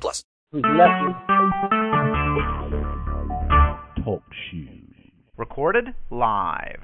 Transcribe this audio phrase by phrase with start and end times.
[0.00, 0.24] plus.
[4.04, 4.94] Talk shoes.
[5.36, 6.80] Recorded live.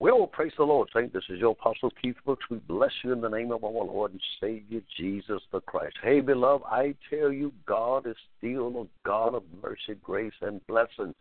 [0.00, 1.12] Well, praise the Lord, Saint.
[1.12, 2.44] This is your Apostle Keith Brooks.
[2.48, 5.96] We bless you in the name of our Lord and Savior Jesus the Christ.
[6.04, 11.14] Hey, beloved, I tell you, God is still a God of mercy, grace, and blessing.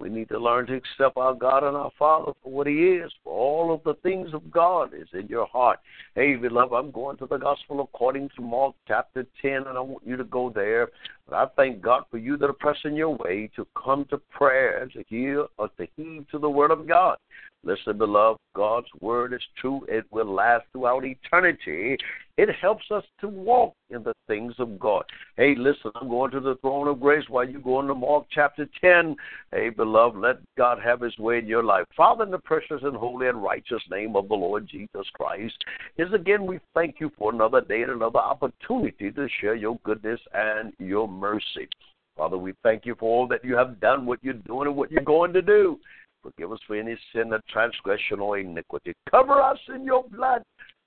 [0.00, 3.12] We need to learn to accept our God and our Father for what He is.
[3.22, 5.78] For all of the things of God is in your heart.
[6.14, 10.06] Hey, beloved, I'm going to the Gospel according to Mark chapter 10, and I want
[10.06, 10.88] you to go there.
[11.30, 14.88] But I thank God for you that are pressing your way to come to prayer,
[14.92, 17.16] to hear or to heed to the Word of God.
[17.62, 19.84] Listen, beloved, God's word is true.
[19.86, 21.98] It will last throughout eternity.
[22.38, 25.04] It helps us to walk in the things of God.
[25.36, 28.66] Hey, listen, I'm going to the throne of grace while you go into Mark chapter
[28.80, 29.14] 10.
[29.52, 31.84] Hey, beloved, let God have his way in your life.
[31.94, 35.56] Father, in the precious and holy and righteous name of the Lord Jesus Christ,
[35.98, 40.20] is again we thank you for another day and another opportunity to share your goodness
[40.32, 41.68] and your mercy.
[42.16, 44.90] Father, we thank you for all that you have done, what you're doing, and what
[44.90, 45.78] you're going to do.
[46.22, 48.94] Forgive us for any sin or transgression or iniquity.
[49.10, 50.42] Cover us in your blood.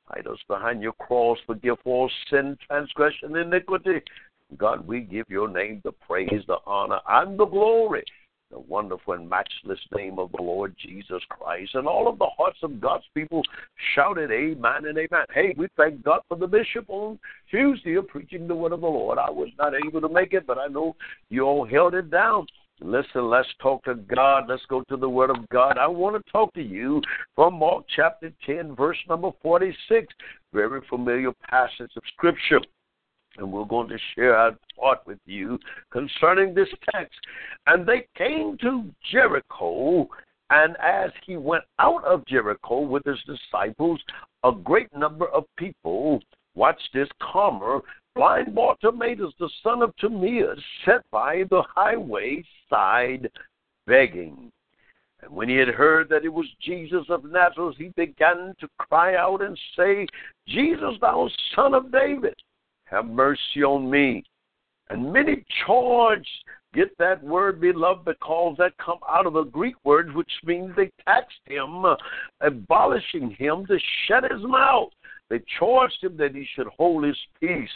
[0.05, 1.37] Hide us behind your cross.
[1.47, 4.01] Forgive all sin, transgression, iniquity.
[4.57, 8.03] God, we give your name the praise, the honor, and the glory.
[8.53, 11.73] The wonderful and matchless name of the Lord Jesus Christ.
[11.73, 13.41] And all of the hearts of God's people
[13.95, 15.25] shouted, Amen and Amen.
[15.33, 17.17] Hey, we thank God for the bishop on
[17.49, 19.17] Tuesday preaching the word of the Lord.
[19.17, 20.95] I was not able to make it, but I know
[21.29, 22.45] you all held it down.
[22.79, 24.45] Listen, let's talk to God.
[24.47, 25.79] Let's go to the Word of God.
[25.79, 27.01] I want to talk to you
[27.33, 30.13] from Mark chapter 10, verse number 46.
[30.53, 32.59] Very familiar passage of Scripture.
[33.37, 35.59] And we're going to share our thought with you
[35.91, 37.19] concerning this text.
[37.67, 40.07] And they came to Jericho,
[40.49, 43.99] and as he went out of Jericho with his disciples,
[44.43, 46.21] a great number of people,
[46.53, 47.79] watch this, calmer,
[48.15, 53.29] blind Bartimaeus, the son of Timaeus, sat by the highway side
[53.87, 54.51] begging.
[55.21, 59.15] And when he had heard that it was Jesus of Nazareth, he began to cry
[59.15, 60.05] out and say,
[60.47, 62.35] Jesus, thou son of David,
[62.85, 64.23] have mercy on me.
[64.89, 66.27] And many charged,
[66.73, 70.91] get that word, beloved, because that come out of a Greek word, which means they
[71.05, 71.95] taxed him, uh,
[72.41, 74.89] abolishing him to shut his mouth.
[75.29, 77.69] They charged him that he should hold his peace.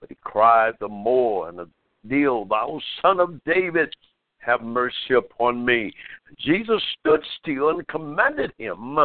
[0.00, 1.68] But he cried the more and the
[2.08, 3.92] deal, Thou son of David,
[4.38, 5.92] have mercy upon me.
[6.38, 8.98] Jesus stood still and commanded him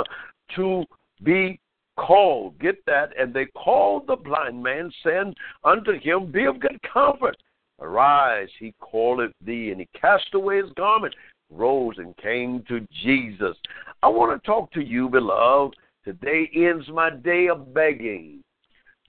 [0.55, 0.85] to
[1.23, 1.59] be
[1.97, 2.59] called.
[2.59, 3.09] Get that?
[3.17, 7.37] And they called the blind man, saying unto him, Be of good comfort.
[7.79, 9.71] Arise, he calleth thee.
[9.71, 11.15] And he cast away his garment,
[11.49, 13.57] rose, and came to Jesus.
[14.03, 15.75] I want to talk to you, beloved.
[16.03, 18.43] Today ends my day of begging.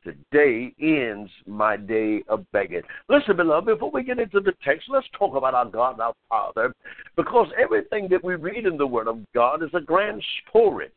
[0.02, 2.82] Today ends my day of begging.
[3.08, 6.72] Listen, beloved, before we get into the text, let's talk about our God, our Father,
[7.16, 10.90] because everything that we read in the Word of God is a grand story.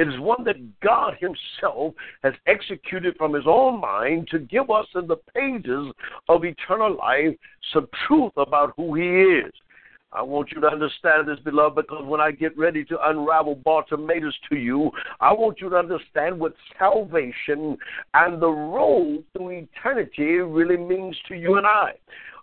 [0.00, 4.86] It is one that God Himself has executed from His own mind to give us
[4.94, 5.92] in the pages
[6.26, 7.36] of eternal life
[7.74, 9.52] some truth about who He is.
[10.10, 14.34] I want you to understand this, beloved, because when I get ready to unravel Bartimaeus
[14.48, 14.90] to you,
[15.20, 17.76] I want you to understand what salvation
[18.14, 21.92] and the road to eternity really means to you and I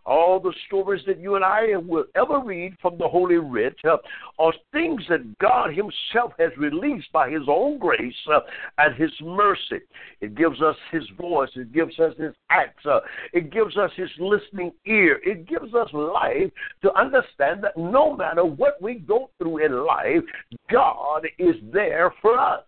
[0.07, 3.97] all the stories that you and I will ever read from the Holy Writ uh,
[4.40, 8.40] are things that God Himself has released by His own grace uh,
[8.78, 9.84] and His mercy.
[10.22, 13.01] It gives us His voice, it gives us His acts, uh,
[13.34, 16.52] it gives us His listening ear, it gives us life
[16.84, 20.23] to understand that no matter what we go through in life,
[20.72, 22.61] God is there for us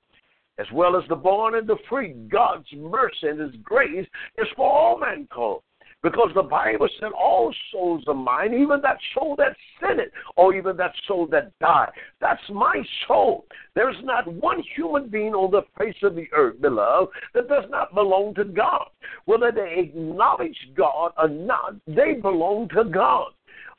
[0.60, 2.12] as well as the born and the free.
[2.30, 4.06] God's mercy and His grace
[4.38, 5.62] is for all mankind.
[6.02, 10.78] Because the Bible said all souls are mine, even that soul that sinned, or even
[10.78, 11.92] that soul that died.
[12.22, 13.46] That's my soul.
[13.76, 17.94] There's not one human being on the face of the earth, beloved, that does not
[17.94, 18.86] belong to God.
[19.26, 23.32] Whether they acknowledge God or not, they belong to God.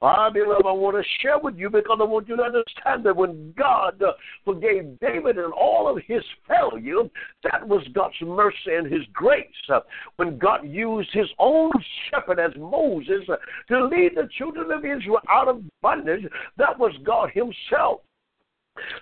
[0.02, 3.14] Ah, beloved, I want to share with you because I want you to understand that
[3.14, 4.02] when God
[4.46, 7.02] forgave David and all of his failure,
[7.44, 9.44] that was God's mercy and his grace.
[10.16, 11.70] When God used his own
[12.10, 13.26] shepherd as Moses
[13.68, 16.24] to lead the children of Israel out of bondage,
[16.56, 18.00] that was God himself.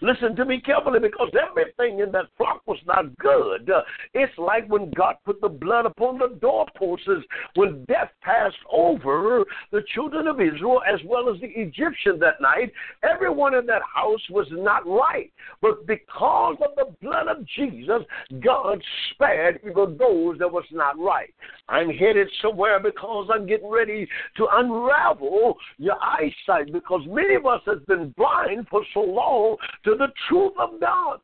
[0.00, 3.70] Listen to me carefully because everything in that flock was not good.
[4.14, 7.08] It's like when God put the blood upon the doorposts,
[7.54, 12.72] when death passed over the children of Israel as well as the Egyptian that night.
[13.02, 15.32] Everyone in that house was not right.
[15.60, 18.02] But because of the blood of Jesus,
[18.42, 18.82] God
[19.12, 21.32] spared even those that was not right.
[21.68, 27.60] I'm headed somewhere because I'm getting ready to unravel your eyesight because many of us
[27.66, 31.20] have been blind for so long to the truth of God.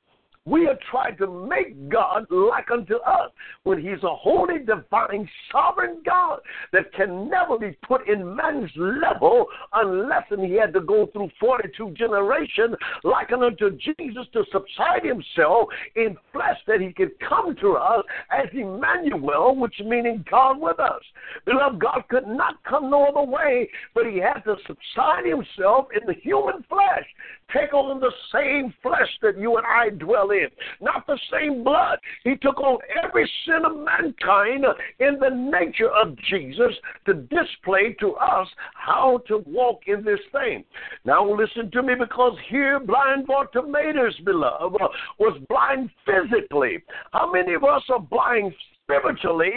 [0.46, 3.30] We have tried to make God like unto us
[3.62, 9.46] when He's a holy, divine, sovereign God that can never be put in man's level
[9.72, 15.68] unless and He had to go through 42 generations, like unto Jesus to subside Himself
[15.96, 21.00] in flesh that He could come to us as Emmanuel, which meaning God with us.
[21.46, 26.06] Beloved, God could not come no other way, but He had to subside Himself in
[26.06, 27.06] the human flesh,
[27.52, 30.48] take on the same flesh that you and I dwell in,
[30.80, 31.98] not the same blood.
[32.22, 34.64] He took on every sin of mankind
[35.00, 36.72] in the nature of Jesus
[37.06, 40.64] to display to us how to walk in this thing.
[41.04, 44.80] Now, listen to me because here, blind Bartimaeus, beloved,
[45.18, 46.82] was blind physically.
[47.12, 48.52] How many of us are blind
[48.84, 49.50] spiritually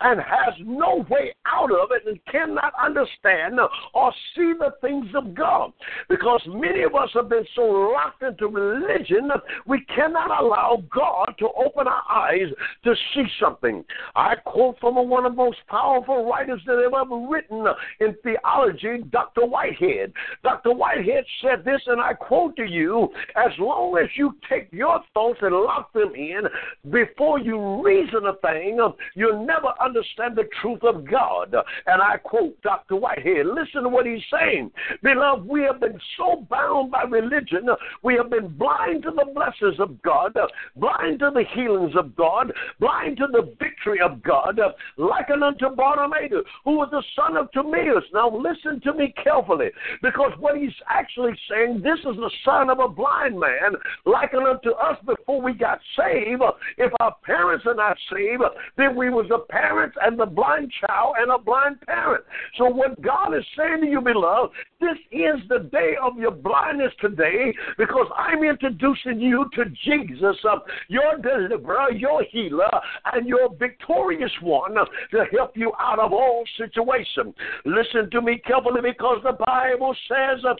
[0.00, 3.58] and has no way out of it and cannot understand
[3.94, 5.72] or see the things of God.
[6.08, 9.30] Because many of us have been so locked into religion,
[9.66, 12.48] we cannot allow God to open our eyes
[12.84, 13.84] to see something.
[14.14, 17.66] I quote from one of the most powerful writers that have ever written
[18.00, 19.46] in theology, Dr.
[19.46, 20.12] Whitehead.
[20.42, 20.72] Dr.
[20.72, 25.38] Whitehead said this, and I quote to you as long as you take your thoughts
[25.42, 26.42] and lock them in
[26.90, 28.69] before you reason a thing,
[29.14, 31.54] you'll never understand the truth of God.
[31.86, 32.96] And I quote Dr.
[32.96, 33.46] Whitehead.
[33.46, 34.70] Listen to what he's saying.
[35.02, 37.68] Beloved, we have been so bound by religion,
[38.02, 40.36] we have been blind to the blessings of God,
[40.76, 44.60] blind to the healings of God, blind to the victory of God,
[44.96, 48.04] likened unto Bartimaeus, who was the son of Timaeus.
[48.12, 49.70] Now listen to me carefully,
[50.02, 53.74] because what he's actually saying, this is the son of a blind man,
[54.04, 56.42] likened unto us before we got saved.
[56.78, 58.42] If our parents are not saved,
[58.76, 62.24] then we was a parent and the blind child and a blind parent.
[62.56, 66.92] So what God is saying to you, beloved, this is the day of your blindness
[67.00, 70.58] today because I'm introducing you to Jesus, uh,
[70.88, 72.70] your deliverer, your healer,
[73.12, 77.34] and your victorious one to help you out of all situations.
[77.64, 80.54] Listen to me carefully because the Bible says uh,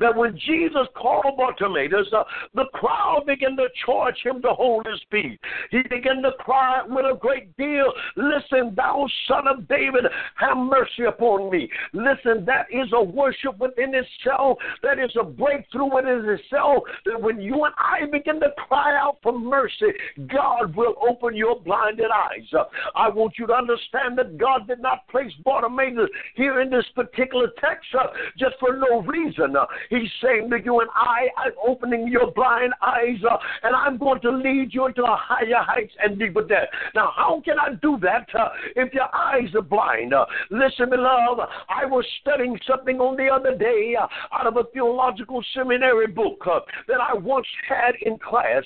[0.00, 2.24] that when Jesus called Bartimaeus, uh,
[2.54, 5.38] the crowd began to charge him to hold his feet.
[5.70, 10.04] He began to cry with a great deal, Listen, thou son of David,
[10.36, 11.68] have mercy upon me.
[11.92, 14.58] Listen, that is a worship within itself.
[14.82, 16.82] That is a breakthrough within itself.
[17.06, 19.92] That when you and I begin to cry out for mercy,
[20.32, 22.46] God will open your blinded eyes.
[22.52, 22.64] Uh,
[22.94, 27.48] I want you to understand that God did not place Bartimaeus here in this particular
[27.60, 28.06] text uh,
[28.38, 32.72] just for no reason Uh, he's saying to you and I, I'm opening your blind
[32.82, 36.74] eyes uh, and I'm going to lead you into a higher heights and deeper depths.
[36.94, 40.14] Now, how can I do that uh, if your eyes are blind?
[40.14, 44.64] Uh, listen, beloved, I was studying something on the other day uh, out of a
[44.72, 48.64] theological seminary book uh, that I once had in class,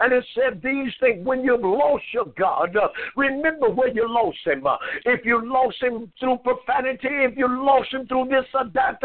[0.00, 2.76] and it said these things when you've lost your God,
[3.16, 4.64] remember where you lost him.
[5.04, 9.00] if you lost him through profanity, if you lost him through this or that,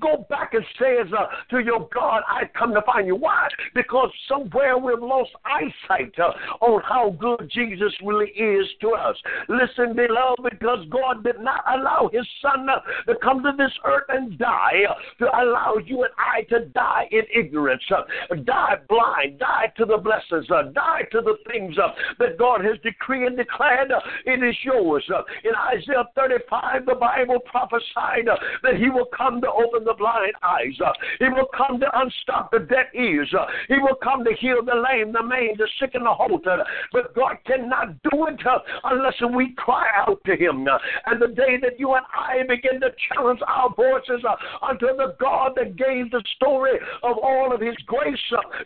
[0.00, 3.16] go back and says uh, to your God, I come to find you.
[3.16, 3.48] Why?
[3.74, 9.16] Because somewhere we've lost eyesight uh, on how good Jesus really is to us.
[9.48, 14.04] Listen, beloved, because God did not allow his son uh, to come to this earth
[14.08, 19.38] and die uh, to allow you and I to die in ignorance, uh, die blind,
[19.38, 21.76] die to the blessings, uh, die to the things
[22.18, 23.92] that God has decreed and declared
[24.26, 25.04] it is yours.
[25.44, 28.26] in Isaiah 35, the Bible prophesied
[28.62, 30.76] that he will come to open the blind eyes.
[30.84, 33.32] Uh, he will come to unstop the deaf ears.
[33.36, 36.64] Uh, he will come to heal the lame, the maimed, the sick, and the halter.
[36.92, 40.66] But God cannot do it uh, unless we cry out to Him.
[41.06, 44.24] And the day that you and I begin to challenge our voices
[44.62, 48.18] unto the God that gave the story of all of His grace,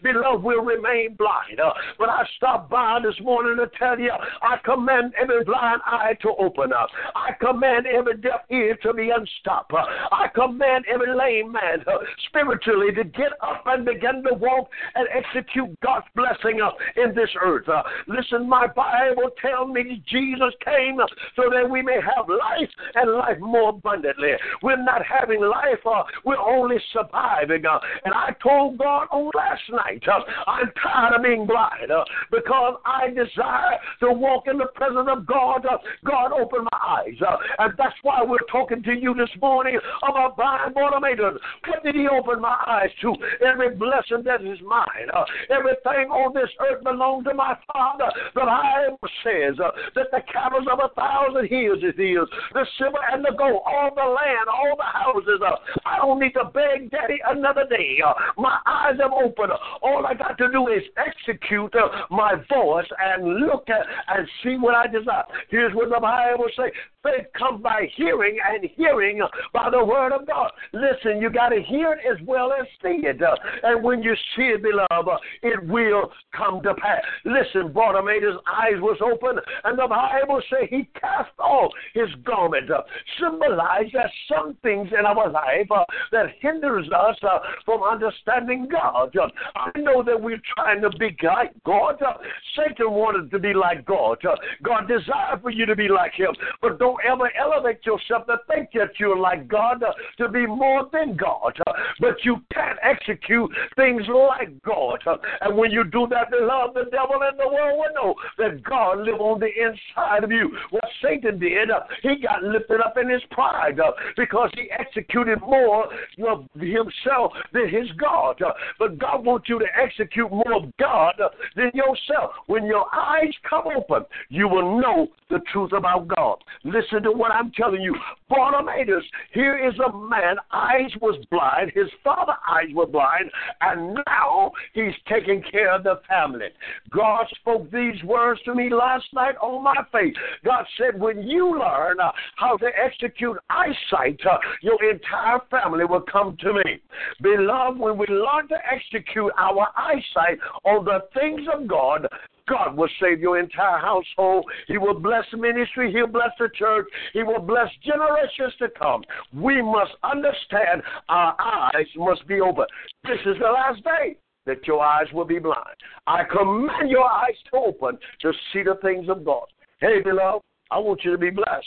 [0.03, 1.61] beloved, will remain blind.
[1.99, 6.31] But I stopped by this morning to tell you, I command every blind eye to
[6.39, 6.89] open up.
[7.15, 9.73] I command every deaf ear to be unstopped.
[9.75, 15.09] I command every lame man uh, spiritually to get up and begin to walk and
[15.15, 16.71] execute God's blessing uh,
[17.03, 17.69] in this earth.
[17.69, 21.07] Uh, listen, my Bible tells me Jesus came uh,
[21.37, 24.33] so that we may have life and life more abundantly.
[24.63, 27.67] We're not having life, uh, we're only surviving.
[27.67, 27.79] Uh.
[28.05, 30.03] And I told God on last night,
[30.47, 31.91] I'm tired of being blind
[32.31, 35.67] because I desire to walk in the presence of God.
[36.05, 37.19] God, open my eyes.
[37.59, 41.41] And that's why we're talking to you this morning about blind Bartimaeus.
[41.67, 43.15] What did he open my eyes to?
[43.45, 48.11] Every blessing that is mine, uh, everything on this earth belongs to my Father.
[48.35, 52.99] The Bible says uh, that the cattle of a thousand hills is his, the silver
[53.13, 55.41] and the gold, all the land, all the houses.
[55.45, 57.99] Uh, I don't need to beg Daddy another day.
[58.05, 59.53] Uh, my eyes have opened.
[59.83, 64.57] All I got to do is execute uh, my voice and look at and see
[64.57, 65.25] what I desire.
[65.51, 66.73] Here's what the Bible says
[67.03, 69.21] faith comes by hearing, and hearing
[69.53, 70.51] by the word of God.
[70.73, 73.23] Listen, you got to hear it as well as see it.
[73.23, 77.01] Uh, and when you see it, beloved, it will come to pass.
[77.25, 82.83] Listen, Bartimaeus' eyes was open, and the Bible says he cast off his garment, uh,
[83.21, 89.15] symbolize that some things in our life uh, that hinders us uh, from understanding God.
[89.17, 92.01] Uh, I know that we're trying to be like God.
[92.03, 92.15] Uh,
[92.57, 94.25] Satan wanted to be like God.
[94.25, 98.39] Uh, God desired for you to be like him, but don't ever elevate yourself to
[98.49, 99.83] think that you're like God,
[100.19, 101.38] to be more than God.
[101.45, 105.01] Uh, but you can't execute things like God.
[105.07, 108.63] Uh, and when you do that, love the devil and the world will know that
[108.63, 110.57] God live on the inside of you.
[110.71, 113.79] What Satan did, uh, he got lifted up in his pride
[114.17, 115.89] because he executed more
[116.27, 118.41] of himself than his God.
[118.79, 121.15] But God wants you to execute more of God
[121.57, 122.33] than yourself.
[122.47, 126.39] When your eyes come open, you will know the truth about God.
[126.65, 127.95] Listen to what I'm telling you.
[128.29, 133.31] Bartimaeus, here is a man, eyes was blind, his father eyes were blind,
[133.61, 136.49] and now he's taking care of the family.
[136.91, 140.15] God spoke these words to me last night on my face.
[140.45, 146.05] God said, when you learn uh, how to execute eyesight, uh, your entire family will
[146.11, 146.81] come to me.
[147.23, 152.07] Beloved, when we learn to execute our eyesight on the things of God,
[152.49, 154.45] God will save your entire household.
[154.67, 155.93] He will bless ministry.
[155.93, 156.87] He'll bless the church.
[157.13, 159.03] He will bless generations to come.
[159.33, 162.67] We must understand our eyes must be open.
[163.05, 165.77] This is the last day that your eyes will be blind.
[166.07, 169.47] I command your eyes to open to see the things of God.
[169.81, 171.67] Hey, beloved, I want you to be blessed.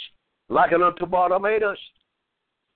[0.49, 1.77] Like an unto Bartimaeus,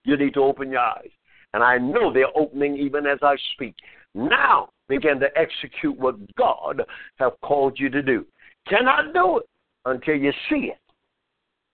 [0.05, 1.09] you need to open your eyes.
[1.53, 3.75] And I know they're opening even as I speak.
[4.13, 6.81] Now, begin to execute what God
[7.17, 8.25] have called you to do.
[8.67, 9.49] Cannot do it
[9.85, 10.79] until you see it.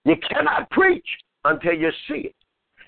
[0.06, 1.06] You cannot preach
[1.46, 2.36] until you see it.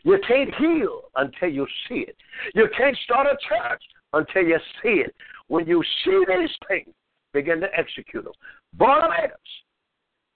[0.03, 2.15] You can't heal until you see it.
[2.53, 3.81] You can't start a church
[4.13, 5.15] until you see it.
[5.47, 6.93] When you see these things,
[7.33, 8.33] begin to execute them.
[8.73, 9.31] Bartimaeus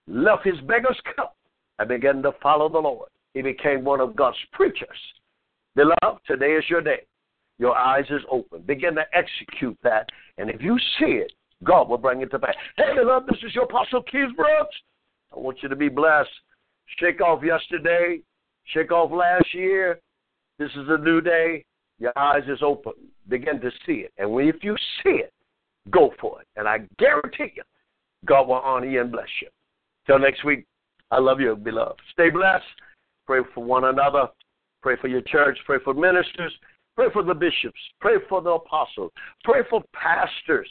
[0.08, 1.36] left his beggar's cup
[1.79, 3.10] and began to follow the Lord.
[3.34, 4.88] He became one of God's preachers.
[5.75, 7.01] Beloved, today is your day
[7.60, 8.62] your eyes is open.
[8.62, 10.08] Begin to execute that.
[10.38, 11.32] And if you see it,
[11.64, 12.54] God will bring it to pass.
[12.76, 14.76] Hey, beloved, this is your Apostle Keith Brooks.
[15.36, 16.30] I want you to be blessed.
[17.00, 18.20] Shake off yesterday.
[18.66, 20.00] Shake off last year.
[20.60, 21.66] This is a new day.
[22.00, 22.94] Your eyes is open.
[23.28, 24.14] Begin to see it.
[24.18, 25.34] And if you see it,
[25.90, 26.48] go for it.
[26.56, 27.64] And I guarantee you,
[28.26, 29.48] God will honor you and bless you.
[30.06, 30.66] Till next week,
[31.12, 32.00] I love you, beloved.
[32.12, 32.66] Stay blessed.
[33.26, 34.28] Pray for one another.
[34.82, 35.58] Pray for your church.
[35.66, 36.54] Pray for ministers.
[36.98, 37.80] Pray for the bishops.
[38.01, 39.12] Pray for the apostles.
[39.44, 40.68] Pray for pastors.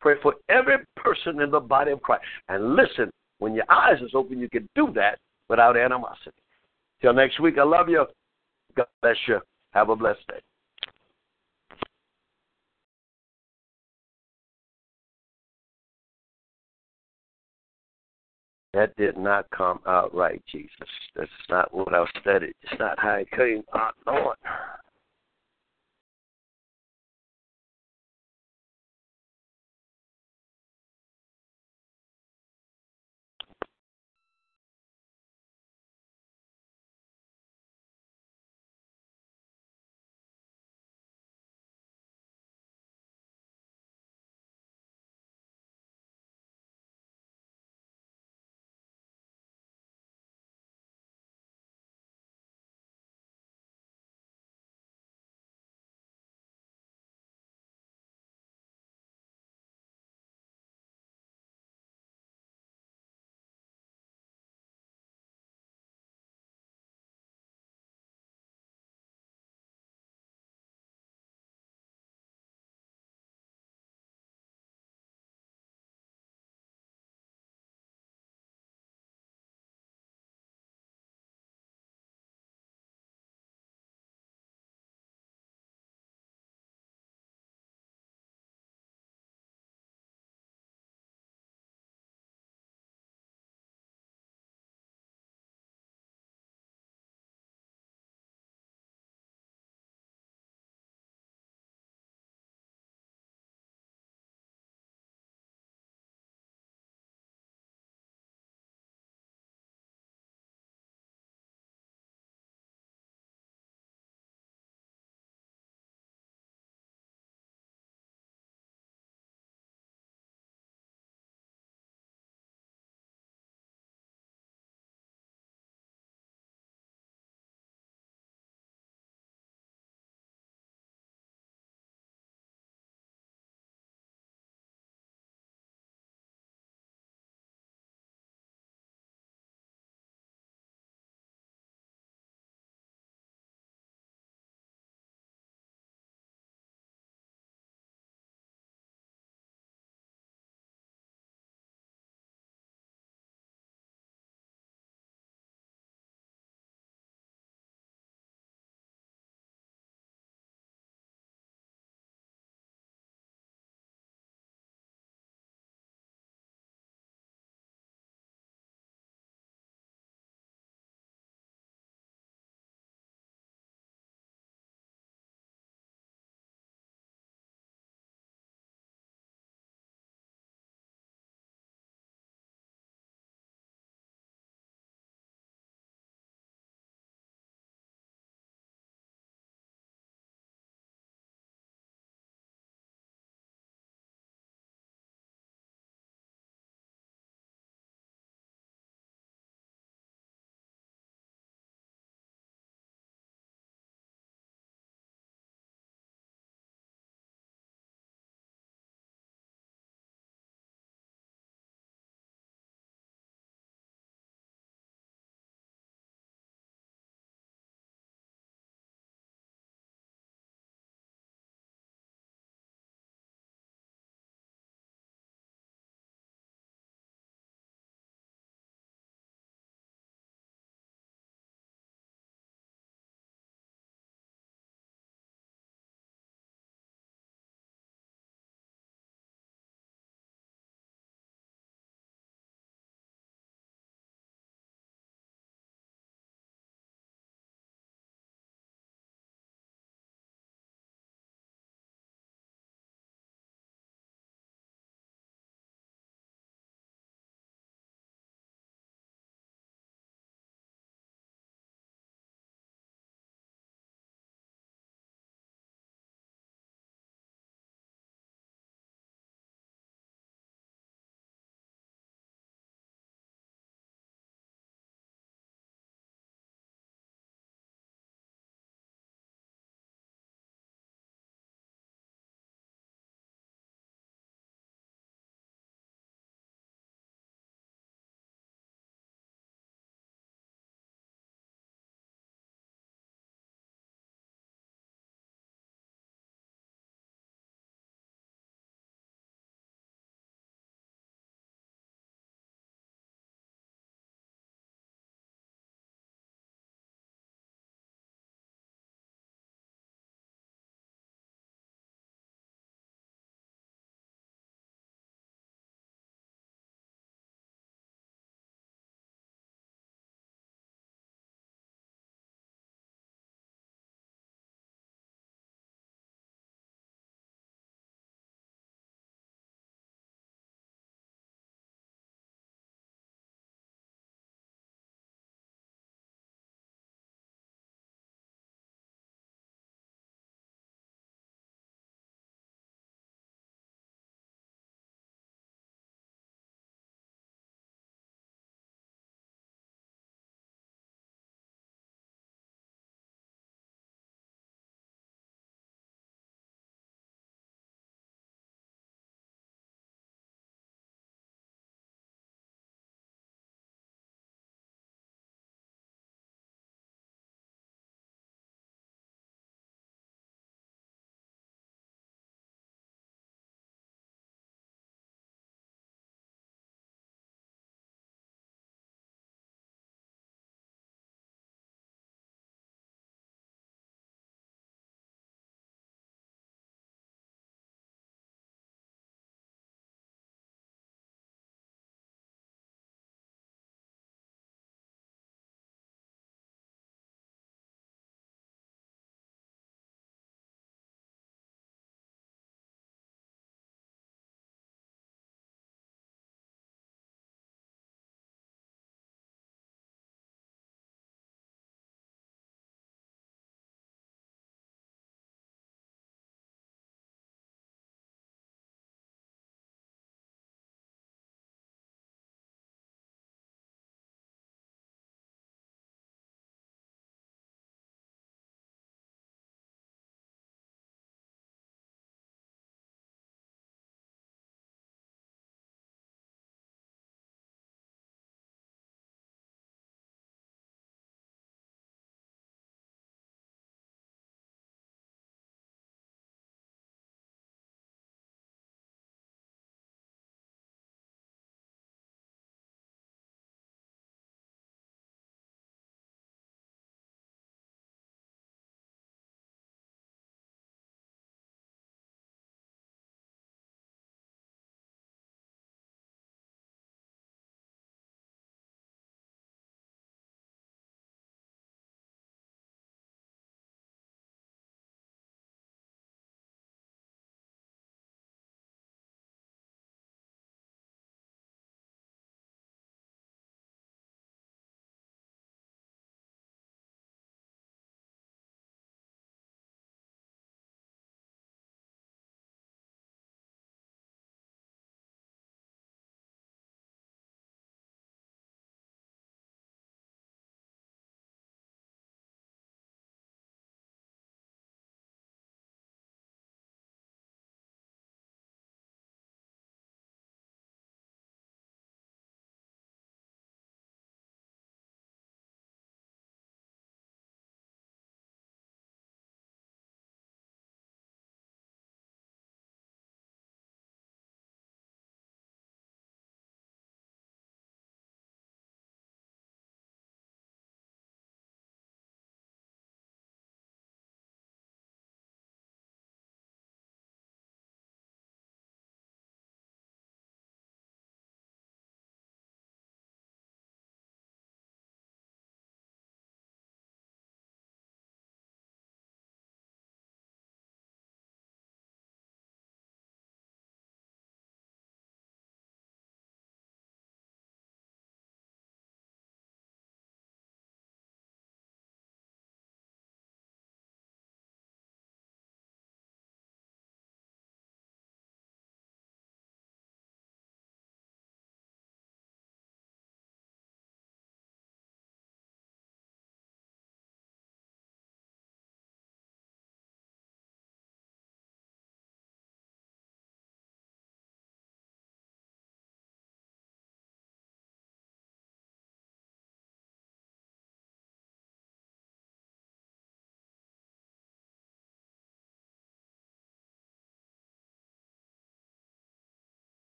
[0.00, 2.22] Pray for every person in the body of Christ.
[2.48, 6.30] And listen, when your eyes is open, you can do that without animosity.
[7.02, 8.06] Till next week, I love you.
[8.76, 9.40] God bless you.
[9.72, 10.38] Have a blessed day.
[18.74, 20.70] That did not come out right, Jesus.
[21.16, 22.54] That's not what I studied.
[22.62, 23.94] It's not how it came out.
[24.06, 24.36] Lord.